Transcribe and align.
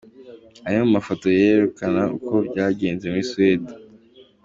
Amwe 0.65 0.79
mu 0.83 0.91
mafoto 0.97 1.25
yerekana 1.39 2.01
uko 2.17 2.33
byagenze 2.49 3.03
muri 3.07 3.25
Suède. 3.31 3.71